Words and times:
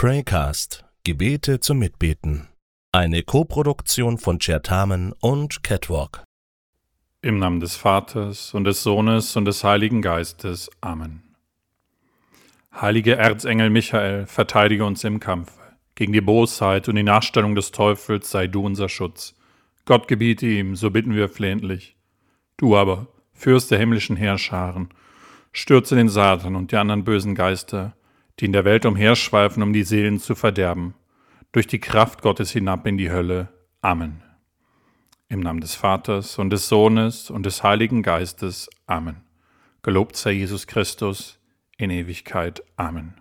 Praycast 0.00 0.86
Gebete 1.04 1.60
zum 1.60 1.78
Mitbeten. 1.78 2.48
Eine 2.90 3.22
Koproduktion 3.22 4.16
von 4.16 4.38
Chertamen 4.38 5.12
und 5.20 5.62
Catwalk. 5.62 6.24
Im 7.20 7.38
Namen 7.38 7.60
des 7.60 7.76
Vaters 7.76 8.54
und 8.54 8.64
des 8.64 8.82
Sohnes 8.82 9.36
und 9.36 9.44
des 9.44 9.62
Heiligen 9.62 10.00
Geistes. 10.00 10.70
Amen. 10.80 11.34
Heiliger 12.72 13.18
Erzengel 13.18 13.68
Michael, 13.68 14.24
verteidige 14.24 14.86
uns 14.86 15.04
im 15.04 15.20
Kampfe. 15.20 15.60
Gegen 15.96 16.14
die 16.14 16.22
Bosheit 16.22 16.88
und 16.88 16.96
die 16.96 17.02
Nachstellung 17.02 17.54
des 17.54 17.70
Teufels 17.70 18.30
sei 18.30 18.46
du 18.46 18.64
unser 18.64 18.88
Schutz. 18.88 19.34
Gott 19.84 20.08
gebiete 20.08 20.46
ihm, 20.46 20.76
so 20.76 20.90
bitten 20.90 21.14
wir 21.14 21.28
flehentlich. 21.28 21.94
Du 22.56 22.74
aber, 22.74 23.08
Fürst 23.34 23.70
der 23.70 23.78
himmlischen 23.78 24.16
Heerscharen, 24.16 24.88
stürze 25.52 25.94
den 25.94 26.08
Satan 26.08 26.56
und 26.56 26.72
die 26.72 26.76
anderen 26.76 27.04
bösen 27.04 27.34
Geister, 27.34 27.94
die 28.40 28.46
in 28.46 28.52
der 28.52 28.64
Welt 28.64 28.86
umherschweifen, 28.86 29.62
um 29.62 29.72
die 29.72 29.82
Seelen 29.82 30.18
zu 30.18 30.34
verderben, 30.34 30.94
durch 31.52 31.66
die 31.66 31.80
Kraft 31.80 32.22
Gottes 32.22 32.50
hinab 32.50 32.86
in 32.86 32.96
die 32.96 33.10
Hölle. 33.10 33.48
Amen. 33.82 34.22
Im 35.28 35.40
Namen 35.40 35.60
des 35.60 35.74
Vaters 35.74 36.38
und 36.38 36.50
des 36.50 36.68
Sohnes 36.68 37.30
und 37.30 37.44
des 37.44 37.62
Heiligen 37.62 38.02
Geistes. 38.02 38.68
Amen. 38.86 39.16
Gelobt 39.82 40.16
sei 40.16 40.32
Jesus 40.32 40.66
Christus 40.66 41.38
in 41.76 41.90
Ewigkeit. 41.90 42.62
Amen. 42.76 43.14